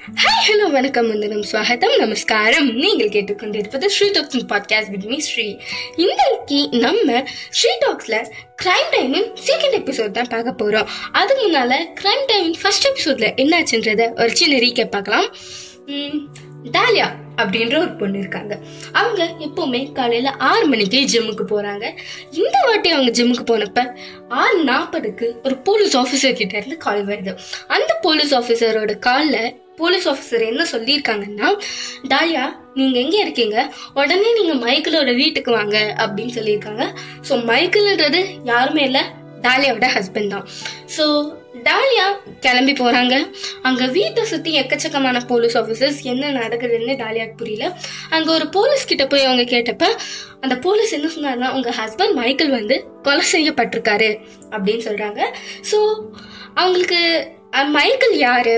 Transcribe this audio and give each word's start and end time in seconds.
Hi 0.00 0.44
hello 0.46 0.70
வணக்கம் 0.70 1.08
வந்தனம் 1.08 1.42
ஸ்வாகத்தம் 1.52 1.98
நமஸ்காரம். 1.98 2.74
நீங்கள் 2.74 3.08
கேட்டுக்கொண்டிருப்பது 3.08 3.86
Sri 3.86 4.10
talks 4.10 4.36
podcast 4.36 4.90
with 4.90 5.04
me 5.04 5.18
Sri. 5.18 5.56
இன்றைக்கு 5.96 6.68
நம்ம 6.78 7.24
ஸ்ரீ 7.50 7.70
டாக்ஸில் 7.80 8.30
கிரைம் 8.62 8.88
டைமின் 8.92 9.28
செகண்ட் 9.46 9.76
எபிசோட் 9.80 10.10
தான் 10.10 10.28
பார்க்க 10.28 10.52
போகிறோம் 10.52 10.88
அதுக்கு 11.12 11.42
முன்னால் 11.42 11.92
கிரைம் 12.00 12.24
டைமின் 12.32 12.56
ஃபர்ஸ்ட் 12.62 12.86
எபிசோடில் 12.86 13.34
என்னாச்சுன்றத 13.36 14.20
ஒரு 14.20 14.36
சின்ன 14.36 14.56
ரீக்கே 14.58 14.90
பார்க்கலாம். 14.90 15.28
டாலியா 16.70 17.08
அப்படின்ற 17.40 17.76
ஒரு 17.84 17.92
பொண்ணு 18.00 18.18
இருக்காங்க. 18.22 18.54
அவங்க 19.00 19.22
எப்பவுமே 19.46 19.80
காலையில 19.98 20.30
ஆறு 20.50 20.66
மணிக்கே 20.72 21.02
ஜிம்முக்கு 21.12 21.46
போறாங்க. 21.54 21.86
இந்த 22.42 22.56
வாட்டி 22.68 22.90
அவங்க 22.96 23.12
ஜிம்முக்கு 23.18 23.46
போனப்ப 23.52 23.86
ஆறு 24.42 24.58
நாற்பதுக்கு 24.64 25.28
ஒரு 25.44 25.56
போலீஸ் 25.68 25.96
ஆஃபீஸர் 26.02 26.38
கிட்ட 26.42 26.56
இருந்து 26.60 26.78
கால் 26.86 27.02
வருது. 27.10 27.34
அந்த 27.76 27.90
போலீஸ் 28.06 28.34
ஆஃபீஸரோட 28.40 28.94
காலில் 29.08 29.42
போலீஸ் 29.82 30.06
ஆஃபீஸர் 30.08 30.42
என்ன 30.48 30.62
சொல்லியிருக்காங்கன்னா 30.72 31.48
டாலியா 32.12 32.42
நீங்க 32.78 32.96
எங்க 33.04 33.16
இருக்கீங்க? 33.24 33.56
உடனே 33.94 34.30
நீங்க 34.38 34.54
மைக்கிளோட 34.66 35.10
வீட்டுக்கு 35.20 35.50
வாங்க 35.58 35.78
அப்படின்னு 36.02 36.34
சொல்லியிருக்காங்க. 36.38 36.84
ஸோ 37.28 37.36
மைக்கிள்ன்றது 37.50 38.20
யாருமே 38.50 38.82
இல்லை 38.88 39.02
டாலியாவோட 39.46 39.88
ஹஸ்பண்ட் 39.96 40.34
தான். 40.34 40.46
ஸோ 40.96 41.04
டாலியா 41.54 42.04
கிளம்பி 42.40 42.72
போறாங்க. 42.72 43.34
அங்க 43.62 43.86
வீட்டை 43.86 44.24
சுத்தி 44.24 44.60
எக்கச்சக்கமான 44.60 45.26
போலீஸ் 45.26 45.58
ஆஃபீஸர்ஸ் 45.58 46.02
என்ன 46.02 46.32
நடக்குதுன்னு 46.32 46.94
டாலியாக்கு 47.02 47.36
புரியல. 47.36 47.78
அங்க 48.10 48.32
ஒரு 48.32 48.48
போலீஸ் 48.48 48.84
கிட்ட 48.84 49.06
போய் 49.06 49.24
அவங்க 49.24 49.42
கேட்டப்ப 49.42 49.86
அந்த 50.40 50.56
போலீஸ் 50.56 50.92
என்ன 50.92 51.08
சொன்னாருன்னா 51.16 51.50
உங்க 51.50 51.70
ஹஸ்பண்ட் 51.70 52.14
மைக்கேல் 52.14 52.50
வந்து 52.50 52.84
கொலை 53.02 53.24
செய்யப்பட்டிருக்காரு. 53.32 54.20
அப்படின்னு 54.50 54.84
சொல்றாங்க. 54.88 55.20
ஸோ 55.70 56.06
அவங்களுக்கு 56.54 57.28
மைக்கேல் 57.52 58.16
யாரு? 58.18 58.54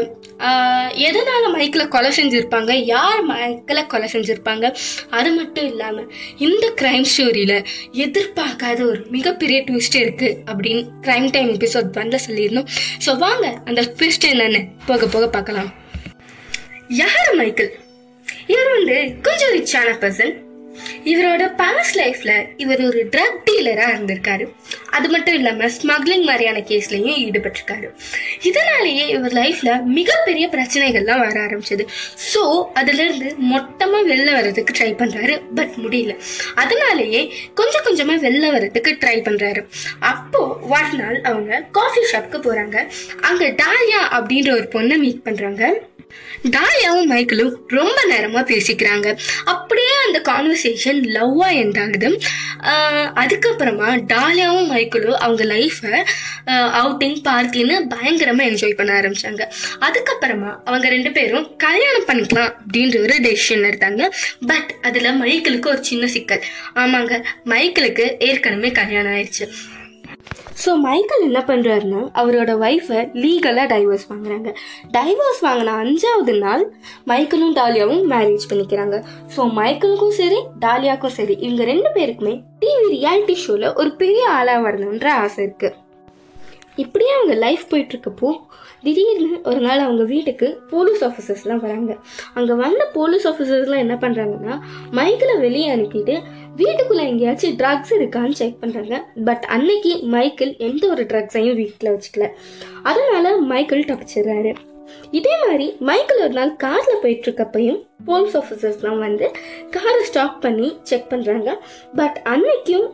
எதனால 1.07 1.43
மைக்கிளை 1.55 1.85
கொலை 1.89 2.11
செஞ்சிருப்பாங்க? 2.17 2.73
யார் 2.93 3.21
மைக்கிளை 3.31 3.83
கொலை 3.87 4.09
செஞ்சிருப்பாங்க? 4.13 4.67
அது 5.11 5.31
மட்டும் 5.33 5.67
இல்லாம 5.71 6.05
இந்த 6.47 6.65
கிரைம் 6.81 7.07
ஸ்டோரியில 7.13 7.55
எதிர்பார்க்காத 8.05 8.79
ஒரு 8.91 9.01
மிகப்பெரிய 9.17 9.61
ட்விஸ்ட் 9.69 9.99
இருக்கு 10.03 10.31
அப்படின்னு 10.51 10.83
கிரைம் 11.07 11.29
டைம் 11.31 11.51
எபிசோட் 11.57 11.91
வந்து 12.03 12.21
சொல்லியிருந்தோம். 12.27 12.69
ஸோ 13.07 13.13
வாங்க 13.25 13.47
அந்த 13.65 13.83
ட்விஸ்ட் 13.97 14.31
என்னன்னு 14.33 14.63
போக 14.87 15.07
போக 15.07 15.29
பார்க்கலாம். 15.29 15.71
யார் 17.03 17.35
மைக்கேல்? 17.41 17.73
இவர் 18.47 18.73
வந்து 18.77 18.97
கொஞ்சம் 19.29 19.55
ரிச்சான 19.59 19.91
பர்சன் 20.05 20.35
இவரோட 21.05 21.57
பாஸ்ட் 21.57 21.99
லைஃப்ல 21.99 22.49
இவர் 22.57 22.85
ஒரு 22.85 23.09
ட்ரக் 23.13 23.41
டீலரா 23.47 23.87
இருந்திருக்காரு. 23.93 24.53
அது 24.91 25.09
மட்டும் 25.09 25.35
இல்லாம 25.35 25.67
ஸ்மக்லிங் 25.67 26.23
மாதிரியான 26.23 26.59
கேஸ்லயும் 26.59 27.19
ஈடுபட்டிருக்காரு. 27.25 27.91
இதனாலேயே 28.43 29.09
இவர் 29.09 29.33
லைஃப்ல 29.33 29.83
மிகப்பெரிய 29.83 30.49
பிரச்சனைகள்லாம் 30.49 31.19
வர 31.19 31.41
ஆரம்பிச்சது. 31.41 31.87
ஸோ 32.35 32.65
அதுல 32.75 33.03
இருந்து 33.03 33.37
மொத்தமா 33.55 34.01
வெளில 34.13 34.33
வர்றதுக்கு 34.33 34.75
ட்ரை 34.79 34.91
பண்றாரு 34.93 35.43
பட் 35.55 35.73
முடியல. 35.77 36.17
அதனாலேயே 36.55 37.35
கொஞ்சம் 37.55 37.85
கொஞ்சமா 37.85 38.17
வெளில 38.27 38.51
வர்றதுக்கு 38.51 38.97
ட்ரை 39.01 39.17
பண்றாரு. 39.29 39.67
அப்போ 39.99 40.59
ஒரு 40.69 40.93
நாள் 40.97 41.21
அவங்க 41.21 41.65
காஃபி 41.73 42.01
ஷாப்க்கு 42.13 42.41
போறாங்க. 42.49 42.89
அங்க 43.21 43.45
டாலியா 43.45 44.03
அப்படின்ற 44.11 44.53
ஒரு 44.53 44.69
பொண்ணை 44.73 44.97
மீட் 44.97 45.23
பண்றாங்க. 45.23 45.81
டாலியாவும் 46.43 47.11
மைக்கிளும் 47.11 47.53
ரொம்ப 47.67 47.99
நேரமா 48.11 48.41
பேசிக்கிறாங்க. 48.53 49.19
அப்படியே 49.45 49.62
அந்த 50.13 50.23
கான்வர்சேஷன் 50.33 51.01
லவ்வா 51.17 51.49
எண்ட் 51.63 51.79
ஆகுது 51.83 52.09
அதுக்கப்புறமா 53.23 53.89
டாலியாவும் 54.13 54.69
மைக்கிளும் 54.73 55.21
அவங்க 55.25 55.45
லைஃபை 55.53 55.95
அவுட்டிங் 56.81 57.17
பார்ட்டின்னு 57.29 57.77
பயங்கரமா 57.95 58.45
என்ஜாய் 58.51 58.77
பண்ண 58.79 58.93
ஆரம்பிச்சாங்க. 59.01 59.43
அதுக்கப்புறமா 59.87 60.51
அவங்க 60.69 60.87
ரெண்டு 60.95 61.13
பேரும் 61.17 61.47
கல்யாணம் 61.65 62.09
பண்ணிக்கலாம் 62.09 62.53
அப்படின்ற 62.61 62.99
ஒரு 63.07 63.17
டெசிஷன் 63.27 63.67
எடுத்தாங்க 63.71 64.03
பட் 64.51 64.71
அதுல 64.83 65.13
மைக்கிளுக்கு 65.23 65.71
ஒரு 65.75 65.83
சின்ன 65.91 66.07
சிக்கல். 66.17 66.45
ஆமாங்க 66.75 67.15
மைக்கிளுக்கு 67.53 68.07
ஏற்கனவே 68.29 68.71
கல்யாணம் 68.81 69.15
ஆயிடுச்சு 69.17 69.47
ஸோ 70.61 70.71
மைக்கேல் 70.87 71.27
என்ன 71.29 71.41
பண்ணுறாருன்னா 71.49 72.01
அவரோட 72.21 72.51
ஒய்ஃபை 72.65 73.01
லீகலாக 73.23 73.67
டைவர்ஸ் 73.73 74.07
வாங்குறாங்க. 74.11 74.49
டைவர்ஸ் 74.97 75.43
வாங்கின 75.47 75.77
அஞ்சாவது 75.83 76.35
நாள் 76.39 76.65
மைக்கேலும் 77.11 77.55
டாலியாவும் 77.61 78.05
மேரேஜ் 78.13 78.49
பண்ணிக்கிறாங்க. 78.51 78.99
ஸோ 79.37 79.51
மைக்கேலுக்கும் 79.61 80.17
சரி 80.21 80.41
டாலியாவுக்கும் 80.65 81.17
சரி 81.19 81.37
இவங்க 81.47 81.65
ரெண்டு 81.73 81.91
பேருக்குமே 81.99 82.35
டிவி 82.65 82.89
ரியாலிட்டி 82.97 83.37
ஷோவில் 83.45 83.75
ஒரு 83.75 83.93
பெரிய 84.03 84.29
ஆளாக 84.39 84.65
வரணுன்ற 84.69 85.09
ஆசை 85.25 85.41
இருக்குது 85.47 85.82
இப்படியே 86.77 87.13
அவங்க 87.13 87.35
லைஃப் 87.35 87.65
போயிட்டுருக்கப்போ 87.71 88.31
திடீர்னு 88.83 89.41
ஒரு 89.45 89.61
நாள் 89.61 89.79
அவங்க 89.79 90.05
வீட்டுக்கு 90.05 90.61
போலீஸ் 90.71 91.03
ஆஃபீஸர்ஸ்லாம் 91.05 91.63
வராங்க. 91.65 91.97
அங்கே 92.35 92.53
வந்த 92.53 92.85
போலீஸ் 92.93 93.29
ஆஃபீஸர்ஸ்லாம் 93.29 93.83
என்ன 93.85 93.95
பண்ணுறாங்கன்னா 93.95 94.55
மைக்கில் 94.99 95.41
வெளியே 95.41 95.75
அனுப்பிட்டு 95.75 96.15
வீட்டுக்குள்ளே 96.57 97.05
எங்கேயாச்சும் 97.07 97.57
ட்ரக்ஸ் 97.57 97.93
இருக்கான்னு 97.99 98.39
செக் 98.41 98.59
பண்ணுறாங்க 98.61 98.99
பட் 99.25 99.47
அன்னைக்கு 99.49 99.93
மைக்கேல் 100.15 100.57
எந்த 100.59 100.89
ஒரு 100.89 101.05
ட்ரக்ஸையும் 101.13 101.55
வீட்டில் 101.55 101.93
வச்சுக்கல. 101.95 102.29
அதனால 102.83 103.37
மைக்கேல் 103.37 103.91
தப்பிச்சிடுறாரு. 103.93 104.53
இதே 105.11 105.35
மாதிரி 105.45 105.77
மைக்கேல் 105.79 106.21
ஒரு 106.21 106.35
நாள் 106.39 106.57
காரில் 106.57 107.01
போயிட்டு 107.03 107.31
இருக்கப்பையும் 107.31 107.81
போலீஸ் 108.05 108.37
ஆஃபீஸர்ஸ்லாம் 108.37 108.99
வந்து 108.99 109.31
காரை 109.71 110.03
ஸ்டாப் 110.05 110.41
பண்ணி 110.41 110.77
செக் 110.83 111.11
பண்ணுறாங்க 111.11 111.55
பட் 111.95 112.21
அன்னைக்கும் 112.25 112.87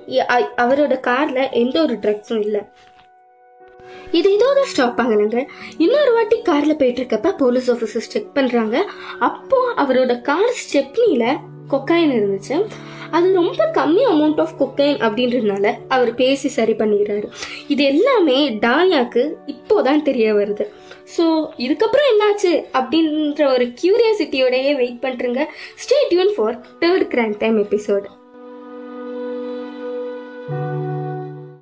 அவரோட 0.65 1.01
காரில் 1.01 1.51
எந்த 1.51 1.83
ஒரு 1.83 1.95
ட்ரக்ஸும் 1.95 2.45
இல்லை. 2.47 2.63
இது 4.19 4.29
இதோட 4.37 4.61
ஸ்டாப் 4.73 5.01
ஆகலைங்க. 5.01 5.41
இன்னொரு 5.79 6.13
வாட்டி 6.17 6.37
கார்ல 6.49 6.75
போயிட்டு 6.81 7.01
இருக்கப்ப 7.03 7.33
போலீஸ் 7.43 7.71
ஆஃபீஸர்ஸ் 7.75 8.13
செக் 8.15 8.35
பண்றாங்க. 8.35 8.77
அப்போ 9.29 9.61
அவரோட 9.85 10.15
கார் 10.29 10.55
ஸ்டெப்னில 10.63 11.25
கொக்கைன் 11.73 12.13
இருந்துச்சு. 12.19 12.57
அது 13.17 13.29
ரொம்ப 13.33 13.63
கம்மி 13.79 14.03
அமௌண்ட் 14.13 14.41
ஆஃப் 14.45 14.57
கொக்கைன் 14.61 14.99
அப்படின்றதுனால 15.07 15.67
அவர் 15.89 16.11
பேசி 16.15 16.49
சரி 16.57 16.73
பண்ணிடுறாரு. 16.73 17.29
இது 17.69 17.83
எல்லாமே 17.85 18.39
டானியாக்கு 18.67 19.23
இப்போதான் 19.55 20.03
தெரிய 20.09 20.35
வருது. 20.35 20.67
ஸோ 21.17 21.25
இதுக்கப்புறம் 21.67 22.09
என்னாச்சு 22.13 22.53
அப்படின்ற 22.81 23.43
ஒரு 23.55 23.67
கியூரியாசிட்டியோடயே 23.81 24.73
வெயிட் 24.83 25.03
பண்ணுறங்க 25.07 25.43
stay 25.85 25.99
tune 26.11 26.33
for 26.37 26.59
third 26.81 27.07
grand 27.15 27.39
time 27.45 27.59
episode 27.65 28.09